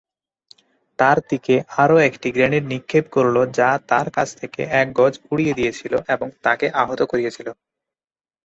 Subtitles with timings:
[0.99, 5.93] তার দিকে আরও একটি গ্রেনেড নিক্ষেপ করল যা তার কাছ থেকে এক গজ উড়িয়ে দিয়েছিল
[6.13, 7.47] এবং তাকে আহত করেছিল।